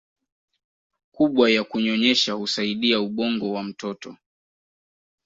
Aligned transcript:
kubwa 1.11 1.49
ya 1.51 1.63
kunyonyesha 1.63 2.33
husaidia 2.33 2.99
ubongo 3.01 3.51
wa 3.51 3.63
mtoto 3.63 4.15